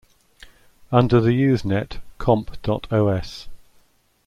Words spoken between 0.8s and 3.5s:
Under the Usenet comp.os.